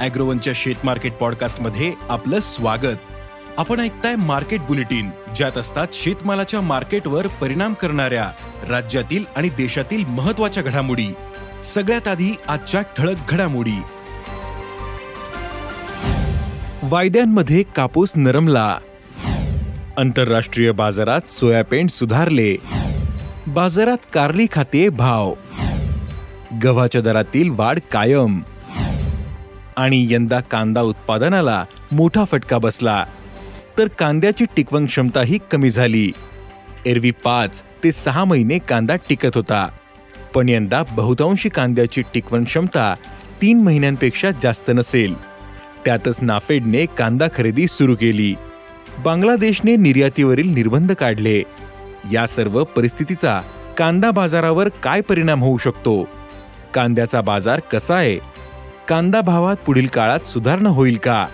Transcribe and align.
अॅग्रोवनच्या 0.00 0.52
शेत 0.56 0.74
मार्केट 0.84 1.12
पॉडकास्टमध्ये 1.12 1.92
आपलं 2.08 2.40
स्वागत. 2.40 2.96
आपण 3.58 3.80
ऐकताय 3.80 4.16
मार्केट 4.16 4.60
बुलेटिन 4.60 5.10
ज्यात 5.36 5.58
असतात 5.58 5.86
शेतमालाच्या 5.92 6.60
मार्केटवर 6.60 7.26
परिणाम 7.26 7.74
करणाऱ्या 7.74 8.30
राज्यातील 8.68 9.24
आणि 9.36 9.48
देशातील 9.48 10.04
महत्त्वाच्या 10.04 10.62
घडामोडी. 10.62 11.14
सगळ्यात 11.62 12.08
आधी 12.08 12.36
आजच्या 12.48 12.82
ठळक 12.82 13.16
घडामोडी. 13.28 13.82
वायद्यांमध्ये 16.82 17.62
कापूस 17.76 18.08
नरमला. 18.16 18.78
आंतरराष्ट्रीय 19.98 20.72
बाजारात 20.72 21.28
सोयापेंट 21.28 21.90
सुधारले. 21.90 22.56
बाजारात 23.46 23.98
कारली 24.12 24.46
खाते 24.52 24.88
भाव. 24.88 25.34
गव्हाच्या 26.64 27.00
दरातील 27.00 27.50
वाढ 27.50 27.78
कायम. 27.92 28.40
आणि 29.78 30.06
यंदा 30.10 30.40
कांदा 30.40 30.80
उत्पादनाला 30.80 31.64
मोठा 31.92 32.24
फटका 32.24 32.58
बसला. 32.58 33.04
तर 33.78 33.88
कांद्याची 33.88 34.44
टिकवण 34.56 34.86
क्षमताही 34.86 35.38
कमी 35.50 35.70
झाली. 35.70 36.12
एरवी 36.86 37.10
पाच 37.10 37.62
ते 37.84 37.92
सहा 37.92 38.24
महिने 38.24 38.58
कांदा 38.58 38.96
टिकत 38.96 39.28
होता. 39.34 39.68
पण 40.34 40.48
यंदा 40.48 40.82
बहुतांशी 40.90 41.48
कांद्याची 41.48 42.02
टिकवण 42.02 42.44
क्षमता 42.44 42.94
तीन 43.42 43.62
महिन्यांपेक्षा 43.62 44.30
जास्त 44.42 44.70
नसेल. 44.74 45.14
त्यातच 45.84 46.16
नाफेडने 46.20 46.86
कांदा 46.86 47.28
खरेदी 47.36 47.66
सुरू 47.66 47.94
केली. 47.94 48.34
बांगलादेशने 49.04 49.76
निर्यातीवरील 49.76 50.48
निर्बंध 50.48 50.92
काढले. 50.92 51.42
या 52.12 52.26
सर्व 52.26 52.64
परिस्थितीचा 52.64 53.42
कांदा 53.78 54.10
बाजारावर 54.10 54.68
काय 54.68 55.00
परिणाम 55.00 55.44
होऊ 55.44 55.58
शकतो? 55.58 56.08
कांद्याचा 56.74 57.20
बाजार 57.20 57.60
कसा 57.60 57.94
आहे? 57.94 58.37
कांदा 58.88 59.20
भावात 59.20 59.56
पुढील 59.56 59.86
काळात 59.86 60.20
सुधारणा 60.20 60.68
होईल 60.68 60.96
का? 60.96 61.26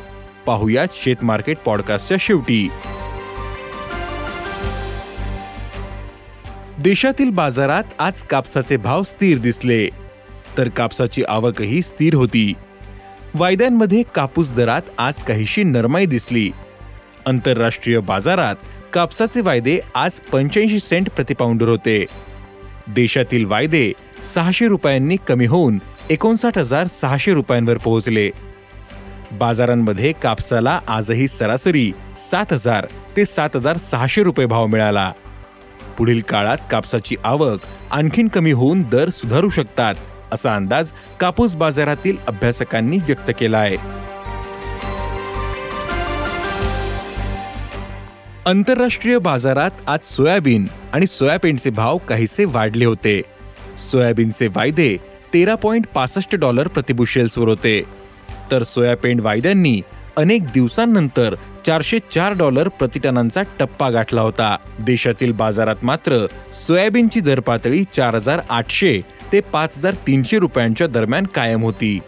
पाहुयात 0.47 0.87
शेत 0.93 1.17
मार्केट 1.23 1.57
पॉडकास्टच्या 1.65 2.17
शेवटी. 2.21 2.69
देशातील 6.81 7.31
बाजारात 7.31 7.85
आज 7.99 8.23
कापसाचे 8.23 8.77
भाव 8.77 9.03
स्थिर 9.03 9.39
दिसले. 9.39 9.89
तर 10.59 10.69
कापसाची 10.69 11.23
आवकही 11.29 11.83
स्थिर 11.83 12.15
होती. 12.15 12.55
वायद्यांमध्ये 13.35 14.03
कापूस 14.15 14.51
दरात 14.51 14.83
आज 14.99 15.15
काहीशी 15.15 15.63
नरमाई 15.63 16.07
दिसली. 16.07 16.51
आंतरराष्ट्रीय 17.27 17.99
बाजारात 17.99 18.57
कापसाचे 18.93 19.41
वायदे 19.41 19.79
आज 19.95 20.13
पंच्याऐंशी 20.13 20.79
सेंट 20.79 21.11
प्रतिपाऊंडर 21.11 21.69
होते. 21.69 22.05
देशातील 22.89 23.45
वायदे 23.45 23.93
सहाशे 24.35 24.69
रुपयांनी 24.69 25.17
कमी 25.29 25.47
होऊन 25.47 25.79
एकोणसाठ 26.11 26.59
हजार 26.59 26.87
सहाशे 27.01 27.35
रुपयांवर 27.35 27.77
पोहोचले. 27.79 28.31
बाजारांमध्ये 29.33 30.13
कापसाला 30.13 30.81
आजही 30.89 31.29
सरासरी 31.29 31.91
सात 32.31 32.53
हजार 32.53 32.87
ते 33.17 33.25
सात 33.25 33.57
हजार 33.57 33.77
सहाशे 33.77 34.23
रुपये 34.23 34.47
भाव 34.47 34.67
मिळाला. 34.67 35.13
पुढील 35.99 36.21
काळात 36.21 36.59
कापसाची 36.71 37.17
आवक 37.25 37.61
आणखीन 37.91 38.29
कमी 38.29 38.53
होऊन 38.53 38.83
दर 38.83 39.11
सुधारू 39.11 39.51
शकतात 39.51 39.95
असा 40.33 40.55
अंदाज 40.57 40.91
कापूस 41.21 41.57
बाजारातील 41.57 42.17
अभ्यासकांनी 42.27 42.99
व्यक्त 42.99 43.31
केला 43.39 43.59
आहे 43.59 43.77
आंतरराष्ट्रीय 48.47 49.19
बाजारात 49.19 49.71
आज 49.87 49.99
सोयाबीन 50.03 50.67
आणि 50.93 51.07
सोयाबीनचे 51.07 51.71
भाव 51.71 51.99
काहीसे 51.99 52.45
वाढले 52.45 52.85
होते. 52.85 53.21
सोयाबीनचे 53.91 54.47
वायदे 54.47 54.97
तेरा 55.35 55.55
पॉईंट 55.55 55.87
पासष्ट 55.95 56.35
डॉलर 56.37 56.69
प्रतिबुशेल्सवर 56.69 57.49
होते. 57.49 57.83
तर 58.51 58.63
सोयापेंड 58.63 59.21
वायद्यांनी 59.21 59.81
अनेक 60.17 60.43
दिवसांनंतर 60.45 61.35
चारशे 61.67 61.99
चार 62.15 62.33
डॉलर 62.33 62.69
प्रतिटनांचा 62.69 63.43
टप्पा 63.59 63.89
गाठला 63.91 64.21
होता. 64.21 64.57
देशातील 64.79 65.33
बाजारात 65.33 65.85
मात्र 65.85 66.27
सोयाबीनची 66.67 67.21
दर 67.21 67.41
पातळी 67.41 67.83
चार 67.97 68.15
हजार 68.15 68.41
आठशे 68.51 69.01
ते 69.33 69.41
पाच 69.41 69.79
हजार 69.79 69.95
तीनशे 70.07 70.39
रुपयांच्या 70.39 70.87
दरम्यान 70.87 71.27
कायम 71.27 71.63
होती. 71.63 71.99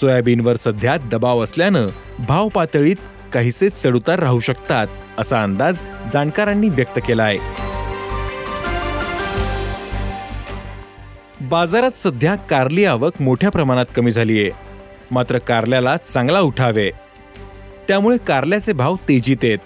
सोयाबीनवर 0.00 0.56
सध्या 0.56 0.96
दबाव 1.12 1.44
असल्यानं 1.44 1.88
भाव 2.28 2.48
पातळीत 2.48 2.96
काहीसे 3.32 3.68
चढउतार 3.68 4.18
राहू 4.18 4.40
शकतात 4.40 4.86
असा 5.18 5.42
अंदाज 5.42 5.80
जाणकारांनी 6.12 6.68
व्यक्त 6.68 6.98
केला 7.06 7.22
आहे 7.22 7.65
बाजारात 11.48 11.90
सध्या 11.96 12.34
कारली 12.34 12.84
आवक 12.84 13.22
मोठ्या 13.22 13.50
प्रमाणात 13.50 13.86
कमी 13.96 14.12
झाली 14.12 14.42
आहे 14.42 14.50
मात्र 15.10 15.38
कारल्याला 15.38 15.96
चांगला 15.96 16.40
उठावे. 16.40 16.90
त्यामुळे 17.88 18.16
कारल्याचे 18.16 18.72
भाव 18.72 18.96
तेजीत 19.08 19.36
आहेत. 19.42 19.58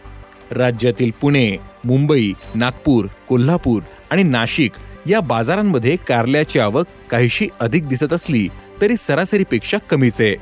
राज्यातील 0.53 1.11
पुणे 1.21 1.57
मुंबई 1.85 2.33
नागपूर 2.55 3.07
कोल्हापूर 3.29 3.83
आणि 4.11 4.23
नाशिक 4.23 4.73
या 5.07 5.21
बाजारांमध्ये 5.21 5.97
कारल्याची 6.09 6.59
आवक 6.59 6.87
काहीशी 7.11 7.49
अधिक 7.61 7.89
दिसत 7.89 8.13
असली 8.13 8.49
तरी 8.81 8.97
सरासरीपेक्षा 8.97 9.79
कमीच 9.91 10.21
आहे. 10.21 10.35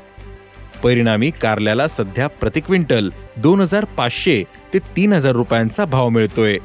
परिणामी 0.83 1.31
कारल्याला 1.31 1.87
सध्या 1.87 2.27
प्रति 2.27 2.59
क्विंटल 2.59 3.09
दोन 3.37 3.61
हजार 3.61 3.85
पाचशे 3.85 4.43
ते 4.73 4.79
तीन 4.79 5.13
हजार 5.13 5.31
रुपयांचा 5.31 5.85
भाव 5.85 6.09
मिळतोय. 6.09 6.57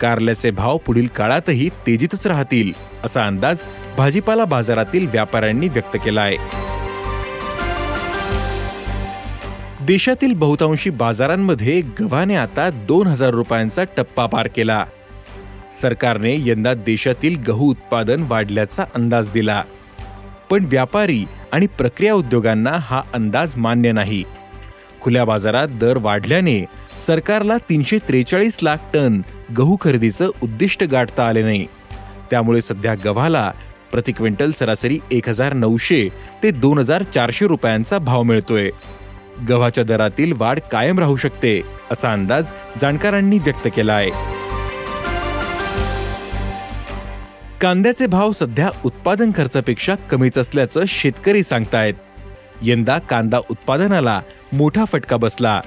कारल्याचे 0.00 0.50
भाव 0.50 0.76
पुढील 0.76 1.06
काळातही 1.06 1.68
तेजीतच 1.86 2.26
राहतील 2.26 2.72
असा 3.04 3.26
अंदाज 3.26 3.62
भाजीपाला 3.96 4.44
बाजारातील 4.44 5.06
व्यापाऱ्यांनी 5.06 5.68
व्यक्त 5.68 5.96
केला 6.04 6.20
आहे 6.20 6.36
देशातील 9.86 10.32
बहुतांशी 10.32 10.90
बाजारांमध्ये 10.90 11.80
गव्हाने 11.80 12.34
आता 12.34 12.70
दोन 12.70 13.06
हजार 13.06 13.30
रुपयांचा 13.30 13.84
टप्पा 13.84 14.26
पार 14.26 14.46
केला. 14.46 14.84
सरकारने 15.82 16.36
यंदा 16.38 16.74
देशातील 16.74 17.36
गहू 17.48 17.70
उत्पादन 17.70 18.24
वाढल्याचा 18.28 18.84
अंदाज 18.94 19.28
दिला. 19.28 19.62
पण 20.50 20.64
व्यापारी 20.64 21.24
आणि 21.52 21.66
प्रक्रिया 21.66 22.14
उद्योगांना 22.14 22.76
हा 22.80 23.02
अंदाज 23.14 23.56
मान्य 23.56 23.92
नाही. 23.92 24.24
खुल्या 25.04 25.24
बाजारात 25.24 25.68
दर 25.80 25.96
वाढल्याने 25.96 26.64
सरकारला 27.06 27.56
तीनशे 27.68 27.98
त्रेचाळीस 28.08 28.58
लाख 28.62 28.76
टन 28.92 29.20
गहू 29.58 29.76
खरेदीचं 29.80 30.30
उद्दिष्ट 30.42 30.84
गाठता 30.84 31.26
आले 31.28 31.42
नाही. 31.42 31.66
त्यामुळे 32.30 32.60
सध्या 32.62 32.94
गव्हाला 33.04 33.50
प्रति 33.92 34.12
क्विंटल 34.12 34.50
सरासरी 34.50 34.98
एक 35.10 35.28
हजार 35.28 35.52
नऊशे 35.52 36.08
ते 36.42 36.50
दोन 36.50 36.78
हजार 36.78 37.02
चारशे 37.14 37.46
रुपयांचा 37.46 37.98
भाव 37.98 38.22
मिळतोय. 38.22 38.70
गव्हाच्या 39.48 39.84
दरातील 39.84 40.32
वाढ 40.36 40.58
कायम 40.72 40.98
राहू 40.98 41.16
शकते 41.16 41.60
असा 41.90 42.12
अंदाज 42.12 42.50
जाणकारांनी 42.80 43.38
व्यक्त 43.38 43.68
केला 43.76 43.94
आहे 43.94 44.10
कांद्याचे 47.60 48.06
भाव 48.06 48.32
सध्या 48.32 48.70
उत्पादन 48.84 49.30
खर्चापेक्षा 49.36 49.94
कमीच 50.10 50.38
असल्याचं 50.38 50.84
शेतकरी 50.88 51.42
सांगतायत. 51.42 51.94
यंदा 52.62 52.98
कांदा 52.98 53.38
उत्पादनाला 53.50 54.20
मोठा 54.52 54.84
फटका 54.84 55.16
बसला. 55.16 55.60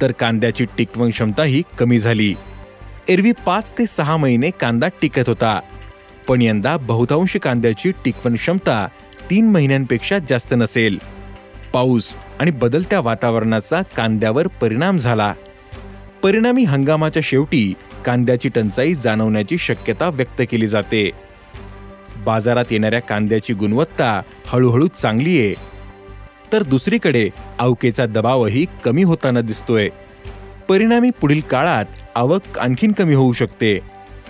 तर 0.00 0.12
कांद्याची 0.12 0.64
टिकवण 0.64 1.10
क्षमताही 1.10 1.62
कमी 1.78 1.98
झाली. 1.98 2.34
एरवी 3.08 3.32
पाच 3.32 3.72
ते 3.72 3.86
सहा 3.86 4.16
महिने 4.16 4.50
कांदा 4.50 4.88
टिकत 4.88 5.22
होता. 5.26 5.60
पण 6.28 6.42
यंदा 6.42 6.76
बहुतांश 6.76 7.36
कांद्याची 7.36 7.90
टिकवण 7.90 8.34
क्षमता 8.36 8.88
तीन 9.30 9.50
महिन्यांपेक्षा 9.50 10.18
जास्त 10.18 10.54
नसेल. 10.54 10.98
पाऊस 11.72 12.14
आणि 12.40 12.50
बदलत्या 12.50 13.00
वातावरणाचा 13.00 13.82
कांद्यावर 13.82 14.46
परिणाम 14.46 14.98
झाला. 14.98 15.34
परिणामी 16.22 16.64
हंगामाच्या 16.64 17.22
शेवटी 17.24 17.74
कांद्याची 18.04 18.48
टंचाई 18.48 18.94
जाणवण्याची 18.94 19.58
शक्यता 19.58 20.08
व्यक्त 20.08 20.42
केली 20.50 20.68
जाते. 20.68 21.10
बाजारात 22.16 22.64
येणाऱ्या 22.70 23.00
कांद्याची 23.00 23.54
गुणवत्ता 23.54 24.22
हळूहळू 24.46 24.88
चांगली 25.02 25.40
आहे 25.40 25.54
तर 26.52 26.62
दुसरीकडे 26.62 27.30
अवकेचा 27.58 28.06
दबावही 28.06 28.66
कमी 28.84 29.02
होताना 29.02 29.40
दिसतोय. 29.40 29.88
परिणामी 30.68 31.10
पुढील 31.10 31.40
काळात 31.40 31.84
आवक 32.14 32.58
आणखीन 32.58 32.92
कमी 32.92 33.14
होऊ 33.14 33.32
शकते. 33.32 33.78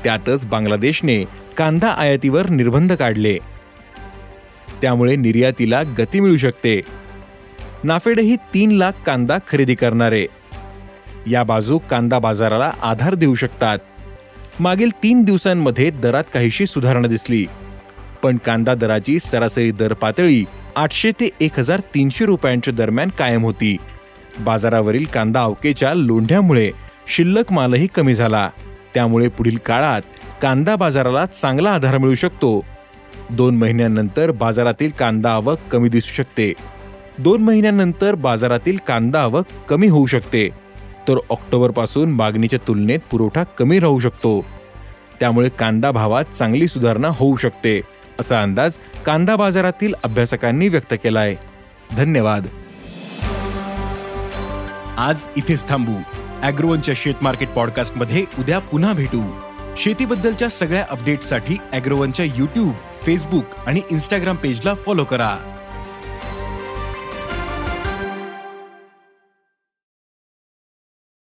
त्यातच 0.05 0.47
बांगलादेशने 0.47 1.25
कांदा 1.56 1.88
आयातीवर 1.88 2.49
निर्बंध 2.49 2.93
काढले. 2.93 3.38
त्यामुळे 4.82 5.17
निर्यातीला 5.17 5.82
गती 5.99 6.20
मिळू 6.20 6.37
शकते. 6.37 6.81
नाफेडही 7.85 8.37
तीन 8.37 8.71
लाख 8.71 8.93
कांदा 9.06 9.38
खरेदी 9.49 9.75
करणारे. 9.75 10.26
या 11.26 11.43
बाजू 11.43 11.79
कांदा 11.79 12.19
बाजाराला 12.19 12.73
आधार 12.82 13.14
देऊ 13.14 13.35
शकतात. 13.35 13.79
मागील 14.61 14.91
तीन 15.03 15.23
दिवसांमध्ये 15.23 15.91
दरात 15.91 16.25
काहीशी 16.35 16.67
सुधारणा 16.67 17.09
दिसली. 17.09 17.47
पण 18.23 18.37
कांदा 18.37 18.75
दराची 18.75 19.19
सरासरी 19.19 19.71
दर 19.71 19.93
पातळी 19.93 20.44
आठशे 20.78 21.10
ते 21.10 21.30
एक 21.40 21.58
हजार 21.58 21.80
तीनशे 21.80 22.26
रुपयांच्या 22.26 22.75
दरम्यान 22.75 23.08
कायम 23.08 23.44
होती. 23.44 23.76
बाजारावरील 24.40 25.04
कांदा 25.04 25.42
अवकेच्या 25.42 25.94
लोंढ्यामुळे 25.94 26.70
शिल्लक 27.16 27.52
मालही 27.52 27.86
कमी 27.86 28.14
झाला. 28.14 28.50
त्यामुळे 28.94 29.28
पुढील 29.28 29.56
काळात 29.66 30.02
कांदा 30.42 30.76
बाजाराला 30.76 31.26
चांगला 31.26 31.70
आधार 31.70 31.98
मिळू 31.98 32.14
शकतो. 32.14 32.64
दोन 33.30 33.56
महिन्यानंतर 33.56 34.30
बाजारातील 34.30 34.90
कांदा 34.98 35.30
आवक 35.30 35.58
कमी 35.72 35.88
दिसू 35.88 36.14
शकते. 36.14 36.52
दोन 37.19 37.42
महिन्यानंतर 37.42 38.14
बाजारातील 38.14 38.78
कांदा 38.86 39.22
आवक 39.22 39.44
कमी 39.69 39.86
होऊ 39.86 40.06
शकते. 40.06 40.48
तर 41.08 41.16
ऑक्टोबरपासून 41.30 42.10
मागणीच्या 42.10 42.58
तुलनेत 42.69 42.98
पुरवठा 43.10 43.42
कमी 43.42 43.78
राहू 43.78 43.98
शकतो. 43.98 44.44
त्यामुळे 45.20 45.48
कांदा 45.48 45.90
भावात 45.90 46.25
चांगली 46.25 46.69
सुधारणा 46.69 47.08
होऊ 47.08 47.36
शकते. 47.36 47.80
असा 48.20 48.43
अंदाज 48.43 48.73
कांदा 49.06 49.37
बाजारातील 49.37 49.94
अभ्यासकांनी 50.05 50.69
व्यक्त 50.69 50.94
केलाय. 51.03 51.35
धन्यवाद. 51.97 52.47
आज 54.99 55.26
इथेच 55.37 55.69
थांबू. 55.69 55.93
अॅग्रोवनच्या 56.43 56.94
शेत 56.97 57.15
मार्केट 57.23 57.49
पॉडकास्टमध्ये 57.49 58.25
उद्या 58.38 58.59
पुन्हा 58.59 58.93
भेटू. 58.93 59.41
शेतीबद्दलच्या 59.76 60.49
सगळ्या 60.49 60.87
अपडेटसाठी 60.91 61.56
अॅग्रोवनच्या 61.73 62.25
युट्यूब 62.25 62.73
फेसबुक 63.03 63.44
आणि 63.67 63.81
इन्स्टाग्राम 63.91 64.37
पेजला 64.37 64.75
फॉलो 64.75 65.05
करा. 65.05 65.57